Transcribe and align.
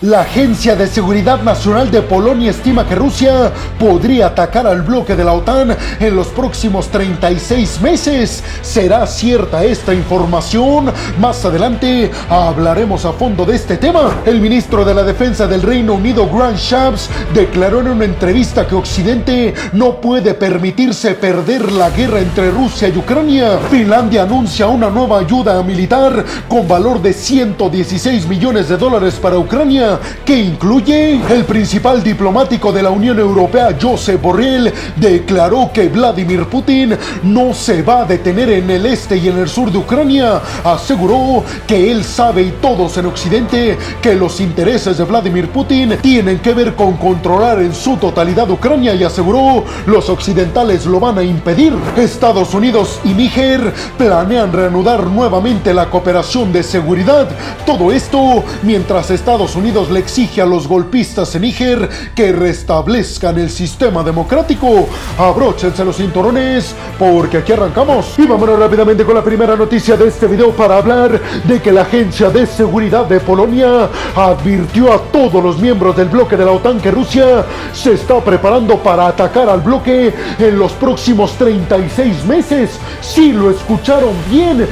La 0.00 0.20
Agencia 0.20 0.76
de 0.76 0.86
Seguridad 0.86 1.42
Nacional 1.42 1.90
de 1.90 2.02
Polonia 2.02 2.52
estima 2.52 2.86
que 2.86 2.94
Rusia 2.94 3.50
podría 3.80 4.28
atacar 4.28 4.64
al 4.64 4.82
bloque 4.82 5.16
de 5.16 5.24
la 5.24 5.32
OTAN 5.32 5.76
en 5.98 6.14
los 6.14 6.28
próximos 6.28 6.86
36 6.86 7.80
meses. 7.80 8.44
¿Será 8.62 9.04
cierta 9.08 9.64
esta 9.64 9.92
información? 9.92 10.92
Más 11.18 11.44
adelante 11.44 12.12
hablaremos 12.30 13.04
a 13.06 13.12
fondo 13.12 13.44
de 13.44 13.56
este 13.56 13.76
tema. 13.76 14.18
El 14.24 14.40
ministro 14.40 14.84
de 14.84 14.94
la 14.94 15.02
Defensa 15.02 15.48
del 15.48 15.62
Reino 15.62 15.94
Unido, 15.94 16.28
Grant 16.28 16.58
Shapps, 16.58 17.10
declaró 17.34 17.80
en 17.80 17.88
una 17.88 18.04
entrevista 18.04 18.68
que 18.68 18.76
Occidente 18.76 19.52
no 19.72 20.00
puede 20.00 20.34
permitirse 20.34 21.16
perder 21.16 21.72
la 21.72 21.90
guerra 21.90 22.20
entre 22.20 22.52
Rusia 22.52 22.86
y 22.86 22.96
Ucrania. 22.96 23.58
Finlandia 23.68 24.22
anuncia 24.22 24.68
una 24.68 24.90
nueva 24.90 25.18
ayuda 25.18 25.60
militar 25.64 26.24
con 26.46 26.68
valor 26.68 27.02
de 27.02 27.12
116 27.12 28.28
millones 28.28 28.68
de 28.68 28.76
dólares 28.76 29.14
para 29.20 29.36
Ucrania 29.36 29.87
que 30.24 30.38
incluye 30.38 31.20
el 31.30 31.44
principal 31.44 32.02
diplomático 32.02 32.72
de 32.72 32.82
la 32.82 32.90
Unión 32.90 33.18
Europea, 33.18 33.76
Josep 33.80 34.20
Borrell, 34.20 34.72
declaró 34.96 35.70
que 35.72 35.88
Vladimir 35.88 36.46
Putin 36.46 36.96
no 37.22 37.54
se 37.54 37.82
va 37.82 38.02
a 38.02 38.04
detener 38.04 38.50
en 38.50 38.70
el 38.70 38.86
este 38.86 39.16
y 39.16 39.28
en 39.28 39.38
el 39.38 39.48
sur 39.48 39.70
de 39.70 39.78
Ucrania. 39.78 40.40
Aseguró 40.64 41.44
que 41.66 41.90
él 41.90 42.04
sabe 42.04 42.42
y 42.42 42.50
todos 42.60 42.96
en 42.98 43.06
Occidente 43.06 43.78
que 44.02 44.14
los 44.14 44.40
intereses 44.40 44.98
de 44.98 45.04
Vladimir 45.04 45.48
Putin 45.48 45.96
tienen 46.00 46.38
que 46.38 46.54
ver 46.54 46.74
con 46.74 46.96
controlar 46.96 47.60
en 47.60 47.74
su 47.74 47.96
totalidad 47.96 48.50
Ucrania 48.50 48.94
y 48.94 49.04
aseguró 49.04 49.64
los 49.86 50.08
occidentales 50.08 50.86
lo 50.86 51.00
van 51.00 51.18
a 51.18 51.22
impedir. 51.22 51.72
Estados 51.96 52.54
Unidos 52.54 53.00
y 53.04 53.08
Níger 53.10 53.72
planean 53.96 54.52
reanudar 54.52 55.06
nuevamente 55.06 55.72
la 55.72 55.86
cooperación 55.86 56.52
de 56.52 56.62
seguridad. 56.62 57.28
Todo 57.64 57.92
esto 57.92 58.44
mientras 58.62 59.10
Estados 59.10 59.56
Unidos 59.56 59.77
le 59.86 60.00
exige 60.00 60.42
a 60.42 60.46
los 60.46 60.66
golpistas 60.66 61.32
en 61.36 61.42
Níger 61.42 61.88
que 62.14 62.32
restablezcan 62.32 63.38
el 63.38 63.48
sistema 63.48 64.02
democrático. 64.02 64.88
Abróchense 65.16 65.84
los 65.84 65.96
cinturones 65.96 66.74
porque 66.98 67.38
aquí 67.38 67.52
arrancamos. 67.52 68.18
Y 68.18 68.26
vámonos 68.26 68.58
rápidamente 68.58 69.04
con 69.04 69.14
la 69.14 69.22
primera 69.22 69.54
noticia 69.54 69.96
de 69.96 70.08
este 70.08 70.26
video 70.26 70.50
para 70.50 70.78
hablar 70.78 71.20
de 71.44 71.62
que 71.62 71.70
la 71.70 71.82
Agencia 71.82 72.28
de 72.28 72.46
Seguridad 72.46 73.06
de 73.06 73.20
Polonia 73.20 73.88
advirtió 74.16 74.92
a 74.92 74.98
todos 75.12 75.42
los 75.42 75.58
miembros 75.58 75.96
del 75.96 76.08
bloque 76.08 76.36
de 76.36 76.44
la 76.44 76.52
OTAN 76.52 76.80
que 76.80 76.90
Rusia 76.90 77.44
se 77.72 77.92
está 77.92 78.18
preparando 78.18 78.82
para 78.82 79.06
atacar 79.06 79.48
al 79.48 79.60
bloque 79.60 80.12
en 80.40 80.58
los 80.58 80.72
próximos 80.72 81.32
36 81.34 82.24
meses. 82.24 82.70
Si 83.00 83.32
lo 83.32 83.50
escucharon 83.50 84.14
bien, 84.28 84.66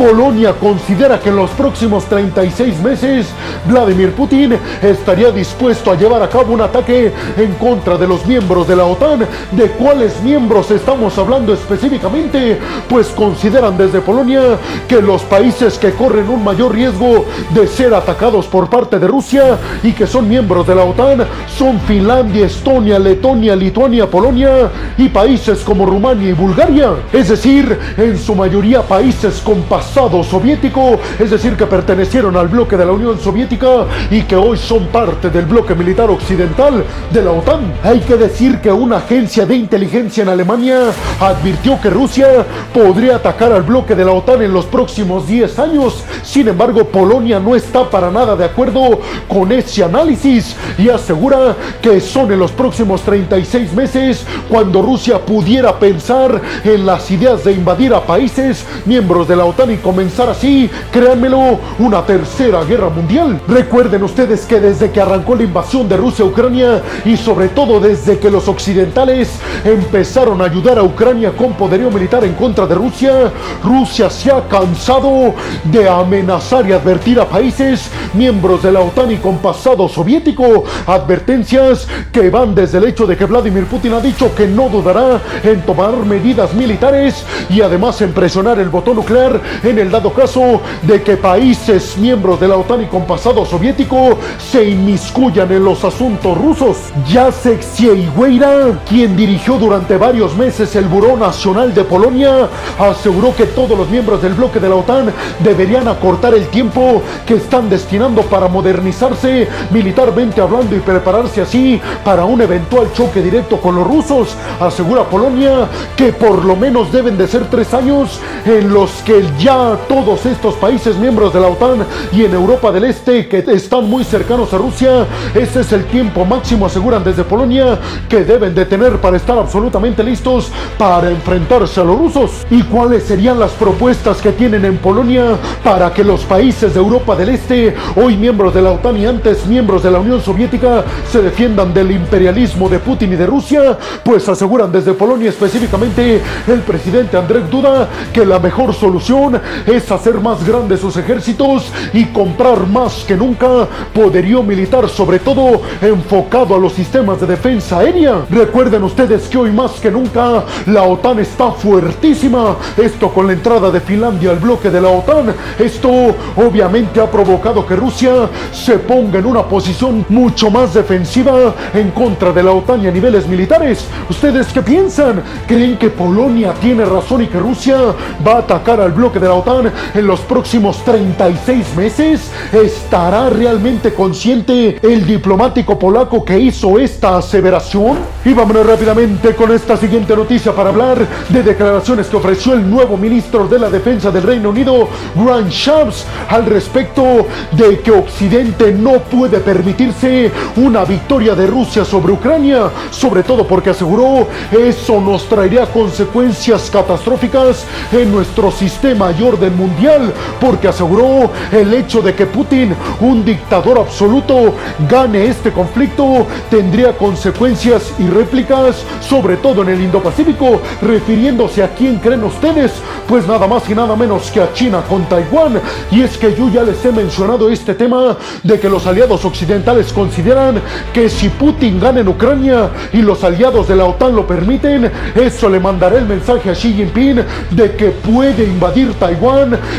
Polonia 0.00 0.54
considera 0.54 1.20
que 1.20 1.28
en 1.28 1.36
los 1.36 1.50
próximos 1.50 2.06
36 2.06 2.80
meses 2.80 3.26
Vladimir 3.66 4.12
Putin 4.12 4.56
estaría 4.80 5.30
dispuesto 5.30 5.90
a 5.92 5.94
llevar 5.94 6.22
a 6.22 6.28
cabo 6.30 6.54
un 6.54 6.62
ataque 6.62 7.12
en 7.36 7.52
contra 7.56 7.98
de 7.98 8.08
los 8.08 8.24
miembros 8.24 8.66
de 8.66 8.76
la 8.76 8.86
OTAN. 8.86 9.26
¿De 9.52 9.70
cuáles 9.72 10.22
miembros 10.22 10.70
estamos 10.70 11.18
hablando 11.18 11.52
específicamente? 11.52 12.58
Pues 12.88 13.08
consideran 13.08 13.76
desde 13.76 14.00
Polonia 14.00 14.40
que 14.88 15.02
los 15.02 15.20
países 15.20 15.76
que 15.76 15.92
corren 15.92 16.30
un 16.30 16.42
mayor 16.42 16.74
riesgo 16.74 17.26
de 17.50 17.66
ser 17.66 17.92
atacados 17.92 18.46
por 18.46 18.70
parte 18.70 18.98
de 18.98 19.06
Rusia 19.06 19.58
y 19.82 19.92
que 19.92 20.06
son 20.06 20.26
miembros 20.26 20.66
de 20.66 20.76
la 20.76 20.84
OTAN 20.84 21.26
son 21.58 21.78
Finlandia, 21.80 22.46
Estonia, 22.46 22.98
Letonia, 22.98 23.54
Lituania, 23.54 24.08
Polonia 24.08 24.70
y 24.96 25.10
países 25.10 25.58
como 25.58 25.84
Rumania 25.84 26.30
y 26.30 26.32
Bulgaria. 26.32 26.94
Es 27.12 27.28
decir, 27.28 27.78
en 27.98 28.18
su 28.18 28.34
mayoría 28.34 28.80
países 28.80 29.42
con 29.42 29.60
soviético, 29.92 30.98
es 31.18 31.30
decir, 31.30 31.56
que 31.56 31.66
pertenecieron 31.66 32.36
al 32.36 32.48
bloque 32.48 32.76
de 32.76 32.86
la 32.86 32.92
Unión 32.92 33.18
Soviética 33.18 33.86
y 34.10 34.22
que 34.22 34.36
hoy 34.36 34.56
son 34.56 34.86
parte 34.86 35.30
del 35.30 35.46
bloque 35.46 35.74
militar 35.74 36.10
occidental 36.10 36.84
de 37.12 37.22
la 37.22 37.32
OTAN. 37.32 37.72
Hay 37.82 38.00
que 38.00 38.16
decir 38.16 38.58
que 38.60 38.70
una 38.70 38.98
agencia 38.98 39.46
de 39.46 39.56
inteligencia 39.56 40.22
en 40.22 40.28
Alemania 40.28 40.92
advirtió 41.20 41.80
que 41.80 41.90
Rusia 41.90 42.44
podría 42.72 43.16
atacar 43.16 43.52
al 43.52 43.62
bloque 43.62 43.94
de 43.94 44.04
la 44.04 44.12
OTAN 44.12 44.42
en 44.42 44.52
los 44.52 44.66
próximos 44.66 45.26
10 45.26 45.58
años. 45.58 46.04
Sin 46.22 46.48
embargo, 46.48 46.84
Polonia 46.84 47.40
no 47.40 47.56
está 47.56 47.88
para 47.88 48.10
nada 48.10 48.36
de 48.36 48.44
acuerdo 48.44 49.00
con 49.28 49.50
ese 49.52 49.82
análisis 49.82 50.56
y 50.78 50.88
asegura 50.88 51.56
que 51.82 52.00
son 52.00 52.32
en 52.32 52.38
los 52.38 52.52
próximos 52.52 53.02
36 53.02 53.72
meses 53.72 54.24
cuando 54.48 54.82
Rusia 54.82 55.18
pudiera 55.18 55.78
pensar 55.78 56.40
en 56.64 56.86
las 56.86 57.10
ideas 57.10 57.44
de 57.44 57.52
invadir 57.52 57.94
a 57.94 58.04
países 58.04 58.64
miembros 58.86 59.26
de 59.28 59.36
la 59.36 59.44
OTAN 59.44 59.69
y 59.70 59.76
comenzar 59.76 60.28
así, 60.28 60.70
créanmelo, 60.90 61.58
una 61.78 62.04
tercera 62.04 62.64
guerra 62.64 62.88
mundial. 62.88 63.40
Recuerden 63.48 64.02
ustedes 64.02 64.46
que 64.46 64.60
desde 64.60 64.90
que 64.90 65.00
arrancó 65.00 65.34
la 65.34 65.44
invasión 65.44 65.88
de 65.88 65.96
Rusia 65.96 66.24
a 66.24 66.28
Ucrania 66.28 66.82
y 67.04 67.16
sobre 67.16 67.48
todo 67.48 67.80
desde 67.80 68.18
que 68.18 68.30
los 68.30 68.48
occidentales 68.48 69.38
empezaron 69.64 70.40
a 70.40 70.44
ayudar 70.44 70.78
a 70.78 70.82
Ucrania 70.82 71.32
con 71.32 71.52
poderío 71.54 71.90
militar 71.90 72.24
en 72.24 72.34
contra 72.34 72.66
de 72.66 72.74
Rusia, 72.74 73.32
Rusia 73.62 74.10
se 74.10 74.30
ha 74.30 74.46
cansado 74.48 75.34
de 75.64 75.88
amenazar 75.88 76.68
y 76.68 76.72
advertir 76.72 77.20
a 77.20 77.28
países 77.28 77.90
miembros 78.14 78.62
de 78.62 78.72
la 78.72 78.80
OTAN 78.80 79.12
y 79.12 79.16
con 79.16 79.38
pasado 79.38 79.88
soviético. 79.88 80.64
Advertencias 80.86 81.86
que 82.12 82.30
van 82.30 82.54
desde 82.54 82.78
el 82.78 82.84
hecho 82.84 83.06
de 83.06 83.16
que 83.16 83.24
Vladimir 83.24 83.66
Putin 83.66 83.94
ha 83.94 84.00
dicho 84.00 84.34
que 84.34 84.46
no 84.46 84.68
dudará 84.68 85.20
en 85.42 85.62
tomar 85.62 85.94
medidas 86.04 86.52
militares 86.54 87.24
y 87.48 87.60
además 87.60 88.00
en 88.02 88.12
presionar 88.12 88.58
el 88.58 88.68
botón 88.68 88.96
nuclear 88.96 89.40
en 89.62 89.78
el 89.78 89.90
dado 89.90 90.12
caso 90.12 90.60
de 90.82 91.02
que 91.02 91.16
países 91.16 91.96
miembros 91.98 92.40
de 92.40 92.48
la 92.48 92.56
OTAN 92.56 92.82
y 92.82 92.86
con 92.86 93.06
pasado 93.06 93.44
soviético 93.44 94.18
se 94.38 94.64
inmiscuyan 94.64 95.50
en 95.52 95.64
los 95.64 95.84
asuntos 95.84 96.36
rusos. 96.36 96.76
Jacek 97.08 97.62
Siegueira, 97.62 98.80
quien 98.88 99.16
dirigió 99.16 99.58
durante 99.58 99.96
varios 99.96 100.36
meses 100.36 100.74
el 100.76 100.86
Buró 100.86 101.16
Nacional 101.16 101.74
de 101.74 101.84
Polonia, 101.84 102.48
aseguró 102.78 103.34
que 103.34 103.46
todos 103.46 103.76
los 103.76 103.88
miembros 103.88 104.22
del 104.22 104.34
bloque 104.34 104.60
de 104.60 104.68
la 104.68 104.76
OTAN 104.76 105.12
deberían 105.40 105.88
acortar 105.88 106.34
el 106.34 106.46
tiempo 106.48 107.02
que 107.26 107.34
están 107.34 107.68
destinando 107.68 108.22
para 108.22 108.48
modernizarse 108.48 109.48
militarmente 109.70 110.40
hablando 110.40 110.76
y 110.76 110.80
prepararse 110.80 111.42
así 111.42 111.80
para 112.04 112.24
un 112.24 112.40
eventual 112.40 112.92
choque 112.92 113.20
directo 113.20 113.60
con 113.60 113.74
los 113.74 113.86
rusos. 113.86 114.36
Asegura 114.60 115.04
Polonia 115.04 115.68
que 115.96 116.12
por 116.12 116.44
lo 116.44 116.56
menos 116.56 116.92
deben 116.92 117.16
de 117.18 117.28
ser 117.28 117.48
tres 117.50 117.74
años 117.74 118.20
en 118.44 118.72
los 118.72 118.90
que 119.02 119.24
ya 119.38 119.49
todos 119.88 120.26
estos 120.26 120.54
países 120.54 120.96
miembros 120.96 121.32
de 121.32 121.40
la 121.40 121.48
OTAN 121.48 121.84
y 122.12 122.24
en 122.24 122.32
Europa 122.32 122.70
del 122.70 122.84
Este 122.84 123.26
que 123.26 123.38
están 123.38 123.90
muy 123.90 124.04
cercanos 124.04 124.54
a 124.54 124.58
Rusia, 124.58 125.06
ese 125.34 125.62
es 125.62 125.72
el 125.72 125.86
tiempo 125.86 126.24
máximo, 126.24 126.66
aseguran 126.66 127.02
desde 127.02 127.24
Polonia, 127.24 127.76
que 128.08 128.22
deben 128.22 128.54
de 128.54 128.64
tener 128.64 128.98
para 129.00 129.16
estar 129.16 129.36
absolutamente 129.36 130.04
listos 130.04 130.52
para 130.78 131.10
enfrentarse 131.10 131.80
a 131.80 131.84
los 131.84 131.98
rusos. 131.98 132.46
¿Y 132.48 132.62
cuáles 132.62 133.02
serían 133.02 133.40
las 133.40 133.50
propuestas 133.52 134.18
que 134.18 134.30
tienen 134.30 134.64
en 134.64 134.78
Polonia 134.78 135.36
para 135.64 135.92
que 135.92 136.04
los 136.04 136.22
países 136.22 136.72
de 136.72 136.78
Europa 136.78 137.16
del 137.16 137.30
Este, 137.30 137.74
hoy 137.96 138.16
miembros 138.16 138.54
de 138.54 138.62
la 138.62 138.70
OTAN 138.70 138.98
y 138.98 139.06
antes 139.06 139.46
miembros 139.46 139.82
de 139.82 139.90
la 139.90 139.98
Unión 139.98 140.20
Soviética, 140.20 140.84
se 141.10 141.22
defiendan 141.22 141.74
del 141.74 141.90
imperialismo 141.90 142.68
de 142.68 142.78
Putin 142.78 143.14
y 143.14 143.16
de 143.16 143.26
Rusia? 143.26 143.76
Pues 144.04 144.28
aseguran 144.28 144.70
desde 144.70 144.92
Polonia 144.92 145.30
específicamente 145.30 146.22
el 146.46 146.60
presidente 146.60 147.16
Andrzej 147.16 147.50
Duda 147.50 147.88
que 148.12 148.24
la 148.24 148.38
mejor 148.38 148.72
solución 148.74 149.39
es 149.66 149.90
hacer 149.90 150.20
más 150.20 150.46
grandes 150.46 150.80
sus 150.80 150.96
ejércitos 150.96 151.70
y 151.92 152.06
comprar 152.06 152.66
más 152.66 153.04
que 153.06 153.16
nunca 153.16 153.66
poderío 153.92 154.42
militar, 154.42 154.88
sobre 154.88 155.18
todo 155.18 155.62
enfocado 155.80 156.54
a 156.54 156.58
los 156.58 156.72
sistemas 156.72 157.20
de 157.20 157.26
defensa 157.26 157.78
aérea. 157.78 158.22
Recuerden 158.30 158.84
ustedes 158.84 159.28
que 159.28 159.38
hoy 159.38 159.50
más 159.50 159.72
que 159.72 159.90
nunca 159.90 160.44
la 160.66 160.82
OTAN 160.82 161.18
está 161.18 161.52
fuertísima. 161.52 162.56
Esto 162.76 163.10
con 163.10 163.26
la 163.26 163.32
entrada 163.32 163.70
de 163.70 163.80
Finlandia 163.80 164.30
al 164.30 164.38
bloque 164.38 164.70
de 164.70 164.80
la 164.80 164.88
OTAN. 164.88 165.34
Esto 165.58 165.90
obviamente 166.36 167.00
ha 167.00 167.10
provocado 167.10 167.66
que 167.66 167.76
Rusia 167.76 168.28
se 168.52 168.78
ponga 168.78 169.18
en 169.18 169.26
una 169.26 169.42
posición 169.42 170.04
mucho 170.08 170.50
más 170.50 170.74
defensiva 170.74 171.54
en 171.74 171.90
contra 171.90 172.32
de 172.32 172.42
la 172.42 172.52
OTAN 172.52 172.84
y 172.84 172.88
a 172.88 172.90
niveles 172.90 173.26
militares. 173.26 173.86
¿Ustedes 174.08 174.48
qué 174.52 174.62
piensan? 174.62 175.22
¿Creen 175.46 175.76
que 175.76 175.90
Polonia 175.90 176.54
tiene 176.60 176.84
razón 176.84 177.22
y 177.22 177.26
que 177.26 177.38
Rusia 177.38 177.78
va 178.26 178.34
a 178.34 178.38
atacar 178.38 178.80
al 178.80 178.92
bloque 178.92 179.18
de 179.18 179.28
la 179.28 179.29
OTAN 179.34 179.72
en 179.94 180.06
los 180.06 180.20
próximos 180.20 180.84
36 180.84 181.74
meses? 181.76 182.30
¿Estará 182.52 183.30
realmente 183.30 183.94
consciente 183.94 184.78
el 184.82 185.06
diplomático 185.06 185.78
polaco 185.78 186.24
que 186.24 186.38
hizo 186.38 186.78
esta 186.78 187.18
aseveración? 187.18 187.98
Y 188.24 188.32
vámonos 188.32 188.66
rápidamente 188.66 189.34
con 189.34 189.52
esta 189.52 189.76
siguiente 189.76 190.14
noticia 190.14 190.54
para 190.54 190.70
hablar 190.70 191.06
de 191.28 191.42
declaraciones 191.42 192.08
que 192.08 192.16
ofreció 192.16 192.54
el 192.54 192.68
nuevo 192.68 192.96
ministro 192.96 193.46
de 193.48 193.58
la 193.58 193.70
Defensa 193.70 194.10
del 194.10 194.22
Reino 194.22 194.50
Unido, 194.50 194.88
Grant 195.14 195.50
Shapps, 195.50 196.04
al 196.28 196.46
respecto 196.46 197.26
de 197.52 197.80
que 197.80 197.90
Occidente 197.90 198.72
no 198.72 198.98
puede 199.00 199.40
permitirse 199.40 200.30
una 200.56 200.84
victoria 200.84 201.34
de 201.34 201.46
Rusia 201.46 201.84
sobre 201.84 202.12
Ucrania, 202.12 202.70
sobre 202.90 203.22
todo 203.22 203.46
porque 203.46 203.70
aseguró 203.70 204.26
eso 204.52 205.00
nos 205.00 205.24
traería 205.26 205.66
consecuencias 205.66 206.70
catastróficas 206.70 207.64
en 207.92 208.12
nuestro 208.12 208.50
sistema 208.50 209.10
y 209.20 209.22
orden 209.22 209.56
mundial, 209.56 210.12
porque 210.40 210.68
aseguró 210.68 211.30
el 211.52 211.74
hecho 211.74 212.00
de 212.00 212.14
que 212.14 212.26
Putin, 212.26 212.74
un 213.00 213.24
dictador 213.24 213.78
absoluto, 213.78 214.54
gane 214.88 215.26
este 215.26 215.52
conflicto 215.52 216.26
tendría 216.50 216.96
consecuencias 216.96 217.92
y 217.98 218.06
réplicas, 218.06 218.82
sobre 219.00 219.36
todo 219.36 219.62
en 219.62 219.70
el 219.70 219.82
Indo-Pacífico, 219.82 220.60
refiriéndose 220.82 221.62
a 221.62 221.68
quién 221.74 221.98
creen 221.98 222.24
ustedes, 222.24 222.72
pues 223.06 223.26
nada 223.26 223.46
más 223.46 223.68
y 223.68 223.74
nada 223.74 223.94
menos 223.96 224.30
que 224.30 224.40
a 224.40 224.52
China 224.52 224.82
con 224.88 225.04
Taiwán. 225.04 225.60
Y 225.90 226.02
es 226.02 226.16
que 226.16 226.34
yo 226.34 226.48
ya 226.48 226.62
les 226.62 226.84
he 226.84 226.92
mencionado 226.92 227.50
este 227.50 227.74
tema 227.74 228.16
de 228.42 228.58
que 228.58 228.68
los 228.68 228.86
aliados 228.86 229.24
occidentales 229.24 229.92
consideran 229.92 230.60
que 230.92 231.08
si 231.08 231.28
Putin 231.28 231.78
gana 231.80 232.00
en 232.00 232.08
Ucrania 232.08 232.70
y 232.92 233.02
los 233.02 233.22
aliados 233.24 233.68
de 233.68 233.76
la 233.76 233.84
OTAN 233.84 234.16
lo 234.16 234.26
permiten, 234.26 234.90
eso 235.14 235.48
le 235.48 235.60
mandará 235.60 235.98
el 235.98 236.06
mensaje 236.06 236.50
a 236.50 236.54
Xi 236.54 236.72
Jinping 236.74 237.22
de 237.50 237.76
que 237.76 237.90
puede 237.90 238.44
invadir 238.44 238.94
Taiwán 238.94 239.09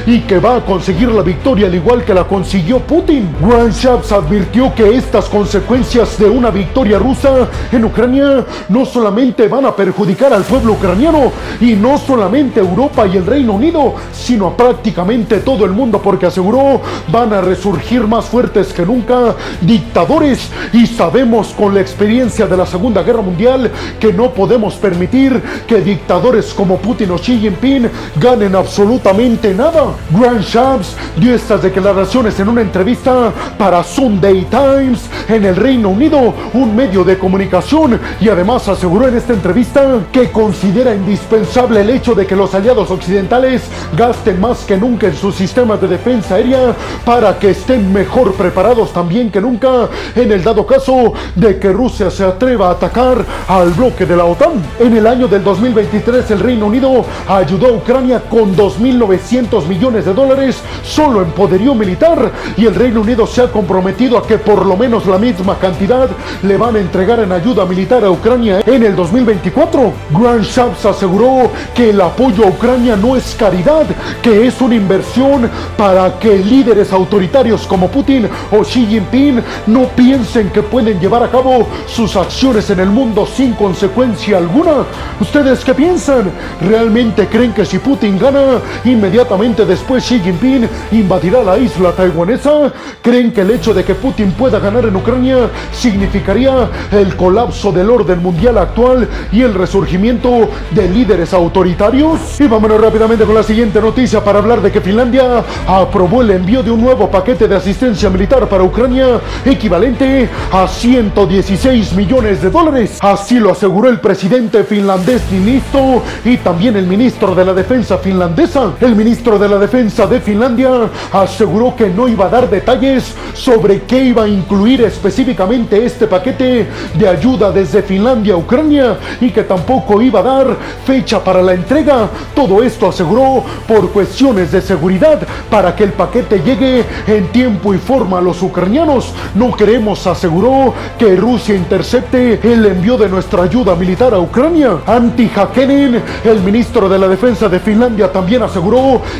y 0.05 0.19
que 0.21 0.39
va 0.39 0.57
a 0.57 0.65
conseguir 0.65 1.09
la 1.09 1.21
victoria 1.21 1.67
al 1.67 1.75
igual 1.75 2.03
que 2.03 2.13
la 2.13 2.25
consiguió 2.25 2.79
Putin. 2.79 3.29
Grand 3.41 3.71
Shaps 3.71 4.11
advirtió 4.11 4.73
que 4.75 4.95
estas 4.95 5.25
consecuencias 5.25 6.17
de 6.17 6.29
una 6.29 6.49
victoria 6.49 6.99
rusa 6.99 7.47
en 7.71 7.85
Ucrania 7.85 8.45
no 8.69 8.85
solamente 8.85 9.47
van 9.47 9.65
a 9.65 9.75
perjudicar 9.75 10.33
al 10.33 10.43
pueblo 10.43 10.73
ucraniano 10.73 11.31
y 11.61 11.73
no 11.73 11.97
solamente 11.97 12.59
Europa 12.59 13.07
y 13.07 13.17
el 13.17 13.25
Reino 13.25 13.53
Unido, 13.53 13.95
sino 14.11 14.47
a 14.47 14.57
prácticamente 14.57 15.37
todo 15.39 15.65
el 15.65 15.71
mundo 15.71 16.01
porque 16.01 16.25
aseguró 16.25 16.81
van 17.07 17.31
a 17.33 17.41
resurgir 17.41 18.05
más 18.07 18.25
fuertes 18.25 18.73
que 18.73 18.85
nunca 18.85 19.35
dictadores 19.61 20.49
y 20.73 20.87
sabemos 20.87 21.53
con 21.57 21.73
la 21.73 21.81
experiencia 21.81 22.47
de 22.47 22.57
la 22.57 22.65
Segunda 22.65 23.01
Guerra 23.03 23.21
Mundial 23.21 23.71
que 23.99 24.11
no 24.11 24.31
podemos 24.31 24.75
permitir 24.75 25.41
que 25.67 25.81
dictadores 25.81 26.53
como 26.53 26.77
Putin 26.77 27.11
o 27.11 27.17
Xi 27.17 27.39
Jinping 27.39 27.89
ganen 28.17 28.55
absolutamente 28.55 29.20
nada. 29.29 29.93
Grant 30.09 30.41
Shapps 30.41 30.95
dio 31.15 31.35
estas 31.35 31.61
declaraciones 31.61 32.39
en 32.39 32.49
una 32.49 32.61
entrevista 32.61 33.31
para 33.55 33.83
Sunday 33.83 34.47
Times 34.49 35.07
en 35.27 35.45
el 35.45 35.55
Reino 35.55 35.89
Unido, 35.89 36.33
un 36.53 36.75
medio 36.75 37.03
de 37.03 37.19
comunicación 37.19 37.99
y 38.19 38.29
además 38.29 38.67
aseguró 38.67 39.07
en 39.07 39.17
esta 39.17 39.33
entrevista 39.33 39.99
que 40.11 40.31
considera 40.31 40.95
indispensable 40.95 41.81
el 41.81 41.91
hecho 41.91 42.15
de 42.15 42.25
que 42.25 42.35
los 42.35 42.55
aliados 42.55 42.89
occidentales 42.89 43.61
gasten 43.95 44.39
más 44.39 44.63
que 44.63 44.75
nunca 44.75 45.05
en 45.05 45.15
sus 45.15 45.35
sistemas 45.35 45.79
de 45.79 45.89
defensa 45.89 46.35
aérea 46.35 46.75
para 47.05 47.37
que 47.37 47.51
estén 47.51 47.93
mejor 47.93 48.33
preparados 48.33 48.91
también 48.91 49.29
que 49.29 49.39
nunca 49.39 49.87
en 50.15 50.31
el 50.31 50.43
dado 50.43 50.65
caso 50.65 51.13
de 51.35 51.59
que 51.59 51.71
Rusia 51.71 52.09
se 52.09 52.23
atreva 52.23 52.69
a 52.69 52.71
atacar 52.71 53.23
al 53.47 53.69
bloque 53.69 54.07
de 54.07 54.17
la 54.17 54.25
OTAN. 54.25 54.53
En 54.79 54.97
el 54.97 55.05
año 55.05 55.27
del 55.27 55.43
2023 55.43 56.31
el 56.31 56.39
Reino 56.39 56.65
Unido 56.65 57.05
ayudó 57.27 57.67
a 57.67 57.73
Ucrania 57.73 58.19
con 58.27 58.55
2.900 59.01 59.67
millones 59.67 60.05
de 60.05 60.13
dólares 60.13 60.61
solo 60.83 61.21
en 61.21 61.31
poderío 61.31 61.73
militar 61.73 62.31
y 62.57 62.65
el 62.65 62.75
Reino 62.75 63.01
Unido 63.01 63.25
se 63.25 63.41
ha 63.41 63.51
comprometido 63.51 64.17
a 64.17 64.25
que 64.25 64.37
por 64.37 64.65
lo 64.65 64.77
menos 64.77 65.05
la 65.05 65.17
misma 65.17 65.57
cantidad 65.57 66.09
le 66.43 66.57
van 66.57 66.75
a 66.75 66.79
entregar 66.79 67.19
en 67.19 67.31
ayuda 67.31 67.65
militar 67.65 68.03
a 68.03 68.11
Ucrania 68.11 68.61
en 68.65 68.83
el 68.83 68.95
2024. 68.95 69.93
Grant 70.11 70.43
Shapps 70.43 70.85
aseguró 70.85 71.51
que 71.73 71.89
el 71.89 72.01
apoyo 72.01 72.45
a 72.45 72.49
Ucrania 72.49 72.95
no 72.95 73.15
es 73.15 73.35
caridad, 73.35 73.85
que 74.21 74.47
es 74.47 74.61
una 74.61 74.75
inversión 74.75 75.49
para 75.77 76.19
que 76.19 76.37
líderes 76.37 76.93
autoritarios 76.93 77.65
como 77.65 77.87
Putin 77.87 78.27
o 78.51 78.63
Xi 78.63 78.85
Jinping 78.85 79.41
no 79.67 79.87
piensen 79.89 80.49
que 80.49 80.61
pueden 80.61 80.99
llevar 80.99 81.23
a 81.23 81.31
cabo 81.31 81.67
sus 81.87 82.15
acciones 82.15 82.69
en 82.69 82.79
el 82.79 82.89
mundo 82.89 83.25
sin 83.25 83.53
consecuencia 83.53 84.37
alguna. 84.37 84.85
¿Ustedes 85.19 85.63
qué 85.63 85.73
piensan? 85.73 86.31
¿Realmente 86.61 87.27
creen 87.27 87.53
que 87.53 87.65
si 87.65 87.79
Putin 87.79 88.19
gana, 88.19 88.61
inmediatamente 88.91 89.65
después 89.65 90.03
Xi 90.03 90.19
Jinping 90.19 90.67
invadirá 90.91 91.43
la 91.43 91.57
isla 91.57 91.91
taiwanesa? 91.91 92.71
¿Creen 93.01 93.31
que 93.31 93.41
el 93.41 93.51
hecho 93.51 93.73
de 93.73 93.83
que 93.83 93.95
Putin 93.95 94.31
pueda 94.31 94.59
ganar 94.59 94.85
en 94.85 94.95
Ucrania 94.95 95.49
significaría 95.71 96.69
el 96.91 97.15
colapso 97.15 97.71
del 97.71 97.89
orden 97.89 98.21
mundial 98.21 98.57
actual 98.57 99.07
y 99.31 99.41
el 99.41 99.53
resurgimiento 99.53 100.49
de 100.71 100.89
líderes 100.89 101.33
autoritarios. 101.33 102.39
Y 102.39 102.47
vámonos 102.47 102.79
rápidamente 102.81 103.25
con 103.25 103.35
la 103.35 103.43
siguiente 103.43 103.81
noticia 103.81 104.23
para 104.23 104.39
hablar 104.39 104.61
de 104.61 104.71
que 104.71 104.81
Finlandia 104.81 105.43
aprobó 105.67 106.21
el 106.21 106.31
envío 106.31 106.63
de 106.63 106.71
un 106.71 106.81
nuevo 106.81 107.09
paquete 107.09 107.47
de 107.47 107.55
asistencia 107.55 108.09
militar 108.09 108.47
para 108.47 108.63
Ucrania 108.63 109.19
equivalente 109.45 110.29
a 110.51 110.67
116 110.67 111.93
millones 111.93 112.41
de 112.41 112.49
dólares. 112.49 112.97
Así 113.01 113.39
lo 113.39 113.51
aseguró 113.51 113.89
el 113.89 113.99
presidente 113.99 114.63
finlandés 114.63 115.21
Ninisto 115.31 116.03
y 116.25 116.37
también 116.37 116.75
el 116.75 116.87
ministro 116.87 117.35
de 117.35 117.45
la 117.45 117.53
defensa 117.53 117.97
finlandesa. 117.97 118.73
El 118.81 118.95
ministro 118.95 119.37
de 119.37 119.47
la 119.47 119.59
defensa 119.59 120.07
de 120.07 120.19
Finlandia 120.19 120.71
aseguró 121.11 121.75
que 121.75 121.87
no 121.87 122.07
iba 122.07 122.25
a 122.25 122.29
dar 122.29 122.49
detalles 122.49 123.13
sobre 123.35 123.83
qué 123.83 124.05
iba 124.05 124.23
a 124.23 124.27
incluir 124.27 124.81
específicamente 124.81 125.85
este 125.85 126.07
paquete 126.07 126.67
de 126.97 127.07
ayuda 127.07 127.51
desde 127.51 127.83
Finlandia 127.83 128.33
a 128.33 128.37
Ucrania 128.37 128.97
y 129.21 129.29
que 129.29 129.43
tampoco 129.43 130.01
iba 130.01 130.21
a 130.21 130.23
dar 130.23 130.57
fecha 130.83 131.23
para 131.23 131.43
la 131.43 131.53
entrega. 131.53 132.09
Todo 132.33 132.63
esto 132.63 132.89
aseguró 132.89 133.43
por 133.67 133.91
cuestiones 133.91 134.51
de 134.51 134.61
seguridad 134.61 135.19
para 135.51 135.75
que 135.75 135.83
el 135.83 135.93
paquete 135.93 136.39
llegue 136.39 136.83
en 137.05 137.27
tiempo 137.27 137.75
y 137.75 137.77
forma 137.77 138.17
a 138.17 138.21
los 138.21 138.41
ucranianos. 138.41 139.13
No 139.35 139.55
queremos, 139.55 140.07
aseguró, 140.07 140.73
que 140.97 141.15
Rusia 141.17 141.53
intercepte 141.53 142.39
el 142.51 142.65
envío 142.65 142.97
de 142.97 143.09
nuestra 143.09 143.43
ayuda 143.43 143.75
militar 143.75 144.15
a 144.15 144.19
Ucrania. 144.19 144.79
Antti 144.87 145.29
Hakenen, 145.35 146.01
el 146.23 146.41
ministro 146.41 146.89
de 146.89 146.97
la 146.97 147.07
Defensa 147.07 147.47
de 147.47 147.59
Finlandia, 147.59 148.11
también 148.11 148.41
aseguró 148.41 148.70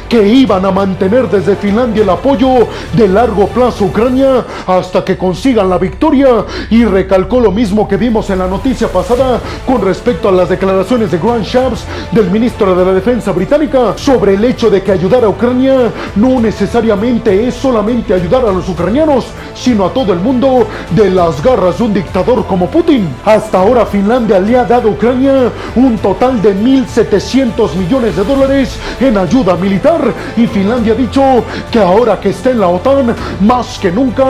que 0.08 0.26
iban 0.26 0.66
a 0.66 0.72
mantener 0.72 1.30
desde 1.30 1.58
Finlandia 1.58 2.04
el 2.04 2.10
apoyo 2.10 2.68
de 2.94 3.08
largo 3.08 3.48
plazo 3.48 3.84
a 3.84 3.88
Ucrania 3.88 4.46
hasta 4.66 5.04
que 5.04 5.18
consigan 5.18 5.70
la 5.70 5.78
victoria 5.78 6.46
y 6.70 6.86
recalcó 6.86 7.42
lo 7.42 7.52
mismo 7.52 7.86
que 7.86 7.98
vimos 7.98 8.30
en 8.30 8.40
la 8.40 8.48
noticia 8.48 8.88
pasada 8.88 9.42
con 9.66 9.82
respecto 9.82 10.30
a 10.30 10.32
las 10.32 10.48
declaraciones 10.48 11.12
de 11.12 11.18
Grant 11.18 11.46
Shapps, 11.46 11.84
del 12.12 12.32
ministro 12.32 12.74
de 12.76 12.86
la 12.86 12.94
Defensa 12.94 13.34
británica, 13.34 13.94
sobre 13.98 14.36
el 14.36 14.46
hecho 14.46 14.70
de 14.70 14.82
que 14.82 14.94
ayudar 14.94 15.26
a 15.26 15.30
Ucrania 15.30 15.92
no 16.16 16.40
necesariamente 16.40 17.48
es 17.48 17.56
solamente 17.56 18.14
ayudar 18.14 18.46
a 18.46 18.52
los 18.52 18.70
ucranianos, 18.70 19.26
sino 19.54 19.86
a 19.86 19.94
todo 19.94 20.14
el 20.14 20.20
mundo 20.20 20.66
de 20.92 21.10
las 21.10 21.44
garras 21.44 21.78
de 21.78 21.84
un 21.84 21.94
dictador 21.94 22.46
como 22.48 22.68
Putin. 22.68 23.10
Hasta 23.26 23.60
ahora 23.60 23.86
Finlandia 23.86 24.40
le 24.40 24.58
ha 24.58 24.64
dado 24.64 24.88
a 24.88 24.92
Ucrania 24.92 25.52
un 25.76 25.98
total 25.98 26.42
de 26.42 26.56
1.700 26.56 27.76
millones 27.76 28.16
de 28.16 28.24
dólares 28.24 28.80
en 29.00 29.18
ayuda 29.18 29.41
militar 29.42 30.14
y 30.38 30.46
Finlandia 30.46 30.94
ha 30.94 30.96
dicho 30.96 31.44
que 31.72 31.80
ahora 31.80 32.20
que 32.20 32.30
está 32.30 32.52
en 32.52 32.60
la 32.60 32.68
OTAN, 32.68 33.16
más 33.42 33.80
que 33.80 33.92
nunca 33.92 34.24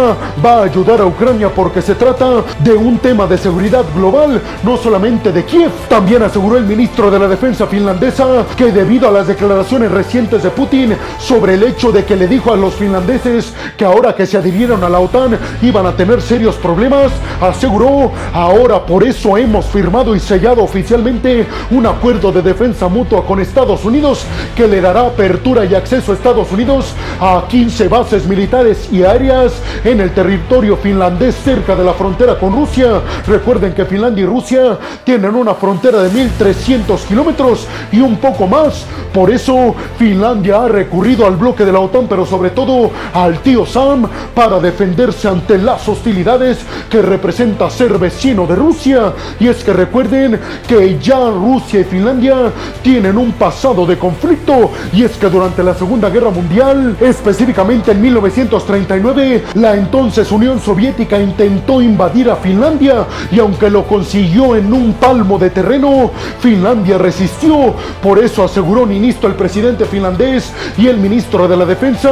va 0.44 0.60
a 0.60 0.64
ayudar 0.64 1.02
a 1.02 1.06
Ucrania 1.06 1.50
porque 1.50 1.82
se 1.82 1.96
trata 1.96 2.44
de 2.60 2.72
un 2.72 2.98
tema 3.00 3.28
de 3.28 3.38
seguridad 3.38 3.84
global 3.94 4.42
no 4.64 4.78
solamente 4.78 5.32
de 5.32 5.44
Kiev. 5.44 5.72
También 5.90 6.24
aseguró 6.24 6.58
el 6.58 6.66
ministro 6.66 7.12
de 7.12 7.20
la 7.20 7.28
Defensa 7.28 7.68
finlandesa 7.68 8.46
que 8.56 8.72
debido 8.72 9.08
a 9.08 9.12
las 9.12 9.28
declaraciones 9.28 9.92
recientes 9.92 10.44
de 10.44 10.50
Putin 10.50 10.96
sobre 11.20 11.56
el 11.56 11.64
hecho 11.64 11.92
de 11.92 12.06
que 12.06 12.16
le 12.16 12.28
dijo 12.28 12.54
a 12.54 12.58
los 12.58 12.76
finlandeses 12.76 13.54
que 13.78 13.86
ahora 13.86 14.16
que 14.16 14.26
se 14.26 14.38
adhirieron 14.38 14.84
a 14.84 14.90
la 14.90 15.00
OTAN 15.00 15.38
iban 15.62 15.86
a 15.86 15.96
tener 15.96 16.22
serios 16.22 16.56
problemas, 16.56 17.12
aseguró, 17.42 18.12
ahora 18.34 18.86
por 18.86 19.04
eso 19.04 19.38
hemos 19.38 19.66
firmado 19.66 20.16
y 20.16 20.20
sellado 20.20 20.64
oficialmente 20.64 21.46
un 21.72 21.86
acuerdo 21.86 22.32
de 22.32 22.42
defensa 22.42 22.88
mutua 22.88 23.26
con 23.26 23.40
Estados 23.40 23.84
Unidos 23.84 24.26
que 24.56 24.68
le 24.68 24.82
dará 24.82 25.01
apertura 25.08 25.66
y 25.66 25.76
acceso 25.76 26.12
a 26.12 26.16
Estados 26.16 26.52
Unidos 26.52 26.94
a 27.20 27.44
15 27.48 27.88
bases 27.88 28.26
militares 28.26 28.90
y 28.92 29.04
aéreas 29.04 29.54
en 29.84 30.02
el 30.02 30.12
territorio 30.12 30.78
finlandés 30.78 31.36
cerca 31.36 31.76
de 31.76 31.84
la 31.84 31.94
frontera 31.94 32.38
con 32.38 32.54
Rusia. 32.54 33.02
Recuerden 33.28 33.74
que 33.74 33.86
Finlandia 33.86 34.24
y 34.24 34.28
Rusia 34.28 34.78
tienen 35.04 35.36
una 35.36 35.54
frontera 35.54 36.02
de 36.02 36.10
1.300 36.10 37.00
kilómetros 37.08 37.68
y 37.92 38.00
un 38.00 38.18
poco 38.18 38.48
más. 38.48 38.86
Por 39.14 39.30
eso 39.30 39.76
Finlandia 39.98 40.64
ha 40.64 40.68
recurrido 40.68 41.26
al 41.26 41.36
bloque 41.36 41.66
de 41.66 41.72
la 41.72 41.80
OTAN, 41.80 42.08
pero 42.08 42.26
sobre 42.26 42.52
todo 42.52 42.92
al 43.14 43.40
tío 43.40 43.66
Sam, 43.66 44.08
para 44.34 44.60
defenderse 44.60 45.28
ante 45.28 45.58
las 45.58 45.88
hostilidades 45.88 46.60
que 46.90 47.02
representa 47.02 47.70
ser 47.70 47.98
vecino 47.98 48.48
de 48.48 48.56
Rusia. 48.56 49.14
Y 49.40 49.48
es 49.48 49.64
que 49.64 49.74
recuerden 49.74 50.40
que 50.68 50.98
ya 51.00 51.30
Rusia 51.30 51.82
y 51.82 51.84
Finlandia 51.84 52.52
tienen 52.82 53.18
un 53.18 53.34
pasado 53.34 53.86
de 53.86 53.98
conflicto. 53.98 54.72
Y 54.94 55.04
es 55.04 55.12
que 55.12 55.30
durante 55.30 55.64
la 55.64 55.74
Segunda 55.74 56.10
Guerra 56.10 56.32
Mundial, 56.32 56.98
específicamente 57.00 57.92
en 57.92 58.02
1939, 58.02 59.44
la 59.54 59.76
entonces 59.76 60.30
Unión 60.32 60.60
Soviética 60.60 61.20
intentó 61.20 61.82
invadir 61.82 62.30
a 62.30 62.36
Finlandia. 62.36 63.06
Y 63.32 63.40
aunque 63.40 63.70
lo 63.70 63.84
consiguió 63.84 64.56
en 64.56 64.74
un 64.74 64.94
palmo 64.94 65.38
de 65.38 65.50
terreno. 65.50 66.12
Finlandia 66.40 66.98
resistió, 66.98 67.74
por 68.02 68.20
eso 68.20 68.44
aseguró 68.44 68.86
Ninisto 68.86 69.28
el 69.28 69.36
presidente 69.36 69.86
finlandés 69.86 70.52
y 70.78 70.88
el 70.88 70.98
ministro 70.98 71.48
de 71.48 71.56
la 71.56 71.66
defensa. 71.66 72.10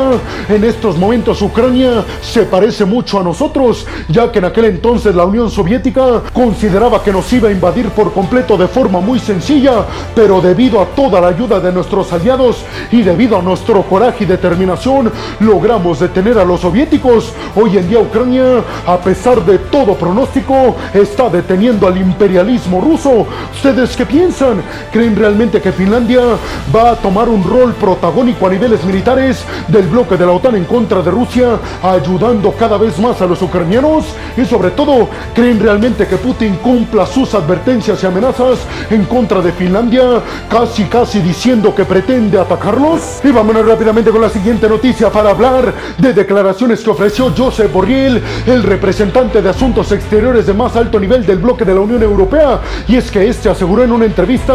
En 0.48 0.64
estos 0.64 0.98
momentos 0.98 1.42
Ucrania 1.42 2.04
se 2.22 2.44
parece 2.44 2.86
mucho 2.86 3.20
a 3.20 3.24
nosotros, 3.24 3.86
ya 4.08 4.32
que 4.32 4.40
en 4.40 4.46
aquel 4.46 4.66
entonces 4.66 5.16
la 5.16 5.26
Unión 5.26 5.50
Soviética 5.50 6.22
consideraba 6.34 7.04
que 7.04 7.12
nos 7.12 7.32
iba 7.34 7.50
a 7.50 7.52
invadir 7.52 7.90
por 7.90 8.14
completo 8.14 8.56
de 8.56 8.68
forma 8.68 9.00
muy 9.00 9.20
sencilla, 9.20 9.86
pero 10.16 10.42
debido 10.42 10.82
a 10.82 10.86
toda 10.86 11.20
la 11.20 11.28
ayuda 11.28 11.60
de 11.60 11.72
nuestros 11.72 12.12
aliados 12.14 12.64
y 12.92 13.02
debido 13.02 13.38
a 13.38 13.42
nuestro 13.42 13.84
coraje 13.84 14.24
y 14.24 14.28
determinación, 14.28 15.12
logramos 15.40 16.00
detener 16.00 16.38
a 16.38 16.46
los 16.46 16.62
soviéticos. 16.62 17.34
Hoy 17.56 17.78
en 17.78 17.88
día 17.88 18.00
Ucrania, 18.00 18.64
a 18.86 18.98
pesar 18.98 19.44
de 19.46 19.58
todo 19.58 19.96
pronóstico, 19.96 20.76
está 20.94 21.30
deteniendo 21.30 21.88
al 21.88 21.98
imperialismo 21.98 22.82
ruso. 22.82 23.28
¿Ustedes 23.54 23.96
qué 23.96 24.06
piensan? 24.06 24.62
¿Creen 24.92 25.16
realmente 25.16 25.62
que 25.62 25.72
Finlandia 25.72 26.22
va 26.76 26.92
a 26.92 26.96
tomar 26.96 27.30
un 27.30 27.44
rol 27.44 27.74
protagónico 27.74 28.48
a 28.48 28.50
niveles 28.50 28.84
militares 28.84 29.44
del 29.68 29.88
bloque 29.88 30.18
de 30.18 30.26
la 30.26 30.32
OTAN 30.32 30.56
en 30.56 30.66
contra 30.66 31.02
de 31.02 31.12
Rusia, 31.12 31.60
ayudando 31.84 32.52
cada 32.52 32.78
vez 32.78 32.98
más 33.00 33.22
a 33.22 33.26
los 33.26 33.42
ucranianos? 33.42 34.06
Y 34.38 34.46
sobre 34.46 34.72
todo, 34.72 35.10
¿creen 35.34 35.60
realmente 35.60 36.08
que 36.08 36.18
Putin 36.18 36.56
cumpla 36.56 37.06
sus 37.06 37.34
advertencias 37.34 38.02
y 38.04 38.06
amenazas 38.06 38.60
en 38.90 39.06
contra 39.06 39.42
de 39.42 39.52
Finlandia, 39.52 40.22
casi 40.50 40.86
casi 40.86 41.20
diciendo 41.20 41.74
que 41.74 41.86
pretende 41.86 42.40
atacarlos? 42.60 43.22
Y 43.24 43.32
vámonos 43.32 43.66
rápidamente 43.66 44.12
con 44.12 44.22
la 44.22 44.30
siguiente 44.30 44.68
noticia 44.68 45.10
para 45.10 45.32
hablar 45.32 45.74
de 45.98 46.14
declaraciones 46.14 46.82
que 46.82 46.90
ofreció 46.90 47.34
Josep 47.36 47.72
Borrell, 47.72 48.22
el 48.46 48.64
representante 48.64 49.42
de 49.42 49.50
Asuntos 49.50 49.92
Exteriores 49.92 50.46
de 50.46 50.54
más 50.54 50.76
alto 50.76 51.00
nivel 51.00 51.26
del 51.26 51.38
bloque 51.38 51.64
de 51.64 51.74
la 51.74 51.82
Unión 51.82 52.04
Europea, 52.04 52.60
y 52.88 52.98
es 52.98 53.10
que 53.10 53.28
este 53.28 53.50
aseguró 53.50 53.84
en 53.84 53.92
una 53.92 54.06
entrevista 54.06 54.54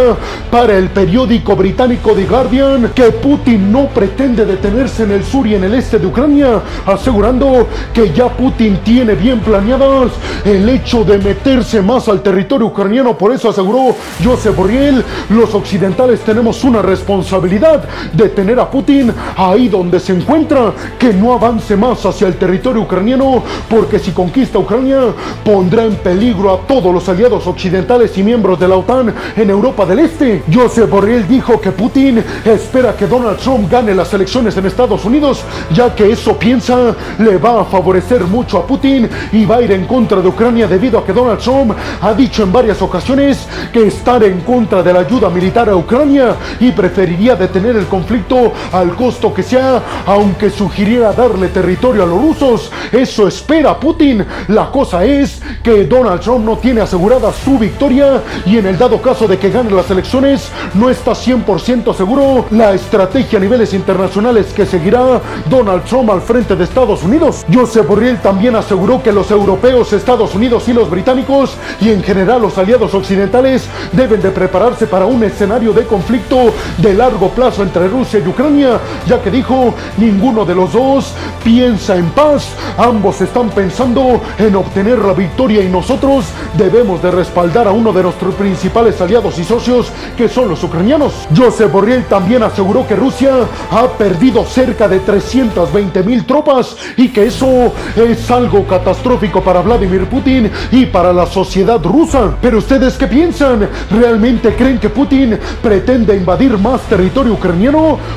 para 0.51 0.77
el 0.77 0.91
periódico 0.91 1.57
británico 1.57 2.13
The 2.13 2.27
Guardian 2.27 2.93
que 2.95 3.05
Putin 3.05 3.73
no 3.73 3.87
pretende 3.87 4.45
detenerse 4.45 5.05
en 5.05 5.13
el 5.13 5.25
sur 5.25 5.47
y 5.47 5.55
en 5.55 5.65
el 5.65 5.75
este 5.75 5.99
de 5.99 6.07
Ucrania, 6.07 6.61
asegurando 6.87 7.67
que 7.93 8.13
ya 8.13 8.29
Putin 8.29 8.79
tiene 8.85 9.15
bien 9.15 9.41
planeadas 9.41 10.13
el 10.45 10.69
hecho 10.69 11.05
de 11.05 11.19
meterse 11.19 11.81
más 11.81 12.09
al 12.09 12.23
territorio 12.23 12.67
ucraniano. 12.67 13.17
Por 13.17 13.33
eso 13.33 13.49
aseguró 13.49 13.97
Josep 14.23 14.55
Borrell, 14.55 15.03
los 15.31 15.55
occidentales 15.55 16.21
tenemos 16.21 16.65
una 16.65 16.83
responsabilidad 16.83 17.84
de 18.13 18.29
tener 18.29 18.59
a 18.61 18.71
Putin 18.71 19.13
ahí 19.37 19.69
donde 19.69 20.01
se 20.01 20.13
encuentra, 20.13 20.73
que 20.99 21.13
no 21.13 21.33
avance 21.33 21.77
más 21.77 22.05
hacia 22.05 22.27
el 22.27 22.37
territorio 22.37 22.83
ucraniano, 22.83 23.43
porque 23.69 23.99
si 23.99 24.13
conquista 24.13 24.59
Ucrania 24.59 25.01
pondrá 25.45 25.85
en 25.85 25.97
peligro 25.97 26.53
a 26.53 26.67
todos 26.67 26.93
los 26.93 27.09
aliados 27.09 27.47
occidentales 27.47 28.17
y 28.19 28.23
miembros 28.23 28.59
de 28.59 28.69
la 28.69 28.77
OTAN 28.77 29.15
en 29.37 29.51
Europa 29.51 29.87
del 29.87 30.01
Este. 30.01 30.43
Josep 30.53 30.89
Borrell 30.89 31.27
dijo 31.27 31.61
que 31.61 31.73
Putin 31.73 32.23
espera 32.45 32.95
que 32.97 33.07
Donald 33.07 33.39
Trump 33.39 33.71
gane 33.71 33.95
las 33.95 34.13
elecciones 34.15 34.57
en 34.57 34.67
Estados 34.67 35.05
Unidos, 35.05 35.43
ya 35.73 35.95
que 35.95 36.11
eso 36.11 36.39
piensa 36.39 36.95
le 37.19 37.39
va 37.39 37.61
a 37.61 37.65
favorecer 37.65 38.25
mucho 38.25 38.59
a 38.59 38.67
Putin 38.67 39.09
y 39.33 39.45
va 39.45 39.57
a 39.57 39.63
ir 39.63 39.73
en 39.73 39.87
contra 39.87 40.21
de 40.21 40.29
Ucrania 40.29 40.67
debido 40.67 40.99
a 40.99 41.05
que 41.05 41.13
Donald 41.13 41.39
Trump 41.41 41.73
ha 42.01 42.15
dicho 42.15 42.43
en 42.43 42.53
varias 42.53 42.81
ocasiones 42.83 43.47
que 43.73 43.87
estar 43.87 44.23
en 44.25 44.41
contra 44.41 44.83
de 44.83 44.93
la 44.93 45.01
ayuda 45.01 45.29
militar 45.31 45.69
a 45.69 45.77
Ucrania 45.77 46.37
y 46.61 46.73
preferiría 46.73 47.37
detener 47.37 47.74
el 47.77 47.87
conflicto 47.87 48.53
al 48.73 48.95
costo 48.95 49.33
que 49.33 49.43
sea, 49.43 49.83
aunque 50.07 50.51
sugiriera 50.51 51.13
darle 51.13 51.49
territorio 51.49 52.03
a 52.03 52.07
los 52.07 52.21
rusos. 52.21 52.71
Eso 52.93 53.27
espera 53.27 53.79
Putin. 53.79 54.25
La 54.49 54.71
cosa 54.71 55.05
es 55.05 55.41
que 55.63 55.85
Donald 55.85 56.21
Trump 56.21 56.45
no 56.45 56.59
tiene 56.59 56.81
asegurada 56.81 57.33
su 57.33 57.59
victoria 57.59 58.23
y 58.47 58.59
en 58.59 58.67
el 58.67 58.79
dado 58.79 59.01
caso 59.01 59.27
de 59.27 59.39
que 59.39 59.51
gane 59.51 59.71
las 59.71 59.91
elecciones 59.91 60.51
no 60.75 60.91
está 60.91 61.13
100% 61.13 61.95
seguro 61.95 62.47
la 62.51 62.73
estrategia 62.73 63.39
a 63.39 63.43
niveles 63.43 63.75
internacionales 63.75 64.53
que 64.55 64.67
seguirá 64.67 65.21
Donald 65.49 65.85
Trump 65.85 66.11
al 66.11 66.21
frente 66.21 66.57
de 66.57 66.65
Estados 66.65 67.03
Unidos. 67.03 67.45
Joseph 67.53 67.87
Borrell 67.87 68.21
también 68.21 68.57
aseguró 68.57 69.03
que 69.03 69.13
los 69.13 69.31
europeos, 69.31 69.93
Estados 69.93 70.35
Unidos 70.35 70.69
y 70.69 70.73
los 70.73 70.91
británicos 70.91 71.57
y 71.81 71.91
en 71.91 72.03
general 72.03 72.43
los 72.43 72.59
aliados 72.59 72.95
occidentales 72.95 73.67
deben 73.93 74.21
de 74.21 74.31
prepararse 74.31 74.87
para 74.87 75.07
un 75.07 75.25
escenario 75.25 75.73
de 75.73 75.85
conflicto 75.85 76.53
de 76.79 76.95
largo 76.95 77.29
plazo 77.31 77.63
entre 77.65 77.89
Rusia 77.89 78.21
y 78.25 78.29
Ucrania, 78.29 78.79
ya 79.07 79.21
que 79.21 79.31
dijo 79.31 79.75
ninguno 79.97 80.45
de 80.45 80.55
los 80.55 80.73
dos 80.73 81.13
piensa 81.43 81.97
en 81.97 82.11
paz, 82.11 82.53
ambos 82.79 83.21
están 83.21 83.51
pensando 83.51 84.21
en 84.39 84.55
obtener 84.55 84.99
la 84.99 85.13
victoria 85.15 85.63
y 85.63 85.69
nosotros 85.69 86.27
debemos 86.57 87.03
de 87.03 87.11
respaldar 87.11 87.67
a 87.67 87.73
uno 87.73 87.93
de 87.93 88.03
nuestros 88.03 88.35
principales 88.35 89.01
aliados 89.01 89.39
y 89.39 89.45
socios 89.45 89.91
que 90.17 90.29
son 90.29 90.49
los 90.49 90.63
ucranianos. 90.63 91.27
Josep 91.35 91.73
Borrell 91.73 92.05
también 92.05 92.43
aseguró 92.43 92.87
que 92.87 92.97
Rusia 92.97 93.33
ha 93.71 93.89
perdido 93.89 94.45
cerca 94.45 94.87
de 94.87 95.01
320 95.01 96.03
mil 96.03 96.25
tropas 96.25 96.77
y 96.97 97.09
que 97.09 97.27
eso 97.27 97.73
es 97.97 98.31
algo 98.31 98.67
catastrófico 98.67 99.43
para 99.43 99.63
Vladimir 99.63 100.07
Putin 100.07 100.51
y 100.71 100.87
para 100.87 101.13
la 101.13 101.27
sociedad 101.27 101.83
rusa. 101.83 102.37
Pero 102.41 102.59
ustedes 102.59 102.95
qué 102.95 103.07
piensan? 103.07 103.69
¿Realmente 103.91 104.55
creen 104.55 104.79
que 104.79 104.91
Putin 104.91 105.39
pretende 105.63 106.15
invadir 106.15 106.59
más 106.59 106.83
territorio 106.83 107.33
ucraniano 107.33 107.54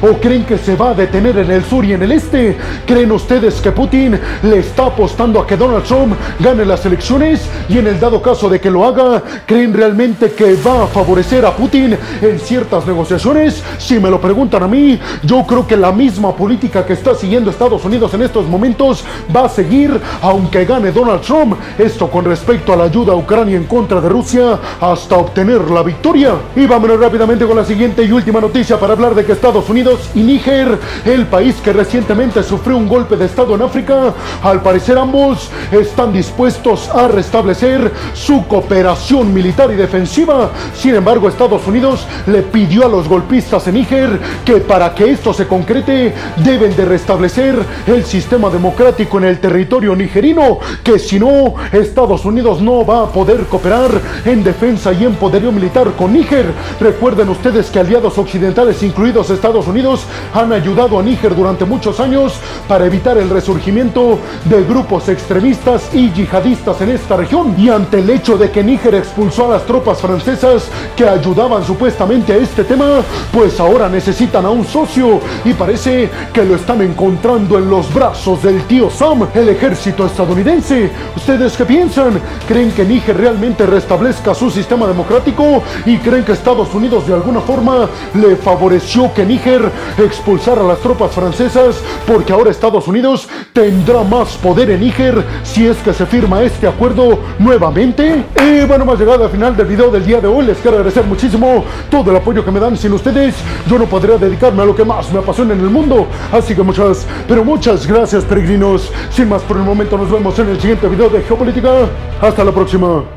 o 0.02 0.20
creen 0.20 0.46
que 0.46 0.58
se 0.58 0.76
va 0.76 0.90
a 0.90 0.94
detener 0.94 1.38
en 1.38 1.52
el 1.52 1.64
sur 1.64 1.86
y 1.86 1.94
en 1.94 2.02
el 2.02 2.12
este? 2.12 2.58
¿Creen 2.86 3.12
ustedes 3.12 3.62
que 3.62 3.72
Putin 3.72 4.20
le 4.44 4.60
está 4.60 4.88
apostando 4.88 5.40
a 5.40 5.46
que 5.46 5.56
Donald 5.56 5.84
Trump 5.84 6.16
gane 6.40 6.66
las 6.66 6.86
elecciones 6.86 7.48
y 7.70 7.78
en 7.78 7.88
el 7.88 8.00
dado 8.00 8.22
caso 8.22 8.50
de 8.50 8.60
que 8.60 8.72
lo 8.72 8.84
haga, 8.84 9.22
creen 9.46 9.74
realmente 9.74 10.32
que 10.32 10.56
va 10.56 10.84
a 10.84 10.88
favorecer 10.88 11.46
a 11.46 11.56
Putin 11.56 11.98
en 12.22 12.40
ciertas 12.40 12.88
negociaciones? 12.88 13.64
Si 13.78 14.00
me 14.00 14.10
lo 14.10 14.20
preguntan 14.20 14.64
a 14.64 14.68
mí, 14.68 15.00
yo 15.24 15.46
creo 15.46 15.68
que 15.68 15.78
la 15.78 15.92
misma 15.92 16.36
política 16.36 16.86
que 16.86 16.94
está 16.94 17.14
siguiendo 17.14 17.52
Estados 17.52 17.86
Unidos 17.86 18.14
en 18.16 18.24
estos 18.24 18.48
momentos 18.48 19.06
va 19.36 19.46
a 19.46 19.50
seguir 19.50 20.00
aunque 20.22 20.66
gane 20.66 20.92
Donald 20.92 21.22
Trump. 21.22 21.58
Esto 21.78 22.10
con 22.10 22.26
respecto 22.26 22.74
a 22.74 22.76
la 22.76 22.86
ayuda 22.86 23.14
a 23.14 23.16
Ucrania 23.16 23.56
en 23.56 23.66
contra 23.66 24.02
de 24.02 24.10
Rusia 24.10 24.60
hasta 24.82 25.16
obtener 25.16 25.70
la 25.70 25.84
victoria. 25.84 26.34
Y 26.56 26.66
vámonos 26.66 27.00
rápidamente 27.00 27.46
con 27.46 27.56
la 27.56 27.66
siguiente 27.66 28.04
y 28.04 28.12
última 28.12 28.42
noticia 28.42 28.80
para 28.80 28.94
hablar 28.94 29.14
de 29.14 29.27
que 29.28 29.34
Estados 29.34 29.70
Unidos 29.70 30.10
y 30.16 30.22
Níger, 30.22 30.80
el 31.04 31.26
país 31.26 31.56
que 31.62 31.74
recientemente 31.74 32.42
sufrió 32.44 32.78
un 32.78 32.88
golpe 32.88 33.18
de 33.18 33.26
Estado 33.26 33.56
en 33.56 33.62
África, 33.62 34.14
al 34.42 34.62
parecer 34.62 34.98
ambos 34.98 35.50
están 35.70 36.14
dispuestos 36.14 36.88
a 36.90 37.10
restablecer 37.10 37.92
su 38.14 38.48
cooperación 38.48 39.34
militar 39.34 39.70
y 39.72 39.76
defensiva. 39.76 40.50
Sin 40.74 40.96
embargo, 40.96 41.28
Estados 41.28 41.68
Unidos 41.68 42.08
le 42.28 42.42
pidió 42.42 42.86
a 42.86 42.90
los 42.90 43.10
golpistas 43.10 43.68
en 43.68 43.74
Níger 43.76 44.18
que 44.46 44.62
para 44.62 44.96
que 44.96 45.12
esto 45.12 45.34
se 45.34 45.46
concrete 45.46 46.14
deben 46.38 46.74
de 46.78 46.86
restablecer 46.86 47.58
el 47.86 48.06
sistema 48.06 48.50
democrático 48.50 49.18
en 49.18 49.26
el 49.26 49.40
territorio 49.40 49.94
nigerino, 49.94 50.60
que 50.84 51.00
si 51.00 51.20
no, 51.20 51.56
Estados 51.74 52.24
Unidos 52.24 52.62
no 52.62 52.86
va 52.86 53.04
a 53.04 53.08
poder 53.08 53.42
cooperar 53.48 53.92
en 54.24 54.42
defensa 54.42 54.94
y 54.94 55.04
en 55.04 55.16
poderío 55.16 55.52
militar 55.52 55.92
con 55.98 56.14
Níger. 56.14 56.46
Recuerden 56.80 57.28
ustedes 57.28 57.70
que 57.70 57.80
aliados 57.80 58.18
occidentales, 58.18 58.82
incluidos 58.84 59.17
Estados 59.18 59.68
Unidos, 59.68 60.06
han 60.34 60.54
ayudado 60.54 61.00
a 61.00 61.04
Níger 61.04 61.36
durante 61.36 61.66
muchos 61.66 62.00
años 62.00 62.34
para 62.68 62.86
evitar 62.86 63.18
el 63.18 63.30
resurgimiento 63.30 64.20
de 64.46 64.64
grupos 64.64 65.10
extremistas 65.10 65.90
y 65.94 66.12
yihadistas 66.12 66.80
en 66.82 66.92
esta 66.92 67.18
región. 67.18 67.56
Y 67.58 67.70
ante 67.70 68.00
el 68.00 68.10
hecho 68.10 68.38
de 68.38 68.52
que 68.52 68.64
Níger 68.64 68.96
expulsó 68.96 69.46
a 69.46 69.54
las 69.54 69.66
tropas 69.66 70.00
francesas 70.00 70.68
que 70.96 71.08
ayudaban 71.08 71.66
supuestamente 71.66 72.34
a 72.34 72.38
este 72.38 72.64
tema, 72.64 73.02
pues 73.32 73.60
ahora 73.60 73.90
necesitan 73.90 74.46
a 74.46 74.52
un 74.52 74.66
socio 74.66 75.20
y 75.44 75.54
parece 75.54 76.10
que 76.32 76.44
lo 76.44 76.56
están 76.56 76.82
encontrando 76.82 77.58
en 77.58 77.70
los 77.70 77.94
brazos 77.94 78.44
del 78.44 78.64
tío 78.64 78.90
Sam, 78.90 79.28
el 79.34 79.50
ejército 79.50 80.06
estadounidense. 80.06 80.92
¿Ustedes 81.16 81.58
qué 81.58 81.66
piensan? 81.66 82.22
¿Creen 82.48 82.72
que 82.72 82.86
Níger 82.86 83.18
realmente 83.18 83.66
restablezca 83.66 84.36
su 84.36 84.52
sistema 84.52 84.88
democrático 84.88 85.64
y 85.86 85.98
creen 85.98 86.24
que 86.24 86.34
Estados 86.34 86.74
Unidos 86.74 87.08
de 87.08 87.14
alguna 87.14 87.42
forma 87.42 87.88
le 88.14 88.36
favoreció 88.36 89.07
que 89.14 89.26
Níger 89.26 89.72
expulsara 89.98 90.62
a 90.62 90.66
las 90.66 90.80
tropas 90.80 91.12
francesas 91.12 91.82
porque 92.06 92.34
ahora 92.34 92.52
Estados 92.52 92.88
Unidos 92.88 93.28
tendrá 93.54 94.04
más 94.04 94.38
poder 94.38 94.72
en 94.72 94.82
Níger 94.82 95.24
si 95.44 95.68
es 95.68 95.78
que 95.78 95.94
se 95.94 96.06
firma 96.06 96.42
este 96.42 96.68
acuerdo 96.68 97.20
nuevamente? 97.40 98.24
Y 98.44 98.66
bueno, 98.66 98.84
hemos 98.84 99.00
llegado 99.00 99.24
al 99.24 99.30
final 99.30 99.56
del 99.56 99.68
video 99.68 99.90
del 99.90 100.06
día 100.06 100.20
de 100.20 100.28
hoy. 100.28 100.46
Les 100.46 100.58
quiero 100.58 100.78
agradecer 100.78 101.04
muchísimo 101.06 101.64
todo 101.90 102.12
el 102.12 102.18
apoyo 102.18 102.44
que 102.44 102.52
me 102.52 102.60
dan. 102.60 102.78
Sin 102.78 102.94
ustedes, 102.94 103.36
yo 103.68 103.78
no 103.78 103.86
podría 103.86 104.18
dedicarme 104.18 104.62
a 104.64 104.66
lo 104.66 104.76
que 104.76 104.86
más 104.86 105.12
me 105.12 105.20
apasiona 105.20 105.54
en 105.54 105.62
el 105.62 105.70
mundo. 105.70 106.08
Así 106.32 106.56
que 106.56 106.64
muchas, 106.64 107.06
pero 107.28 107.44
muchas 107.44 107.86
gracias, 107.88 108.24
peregrinos. 108.24 108.92
Sin 109.12 109.30
más 109.30 109.42
por 109.44 109.58
el 109.58 109.64
momento, 109.64 109.98
nos 109.98 110.12
vemos 110.12 110.38
en 110.40 110.50
el 110.50 110.60
siguiente 110.60 110.88
video 110.88 111.10
de 111.10 111.22
Geopolítica. 111.22 111.88
Hasta 112.22 112.44
la 112.44 112.52
próxima. 112.52 113.17